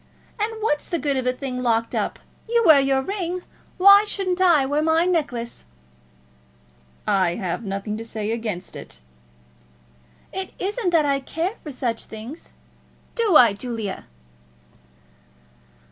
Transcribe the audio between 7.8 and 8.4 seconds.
to say